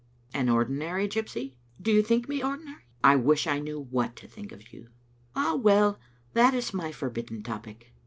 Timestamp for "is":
6.55-6.73